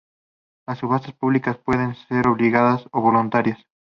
Las 0.67 0.79
subastas 0.79 1.13
públicas 1.13 1.59
pueden 1.59 1.93
ser 2.07 2.25
obligadas 2.27 2.87
o 2.91 3.01
voluntarias. 3.01 3.59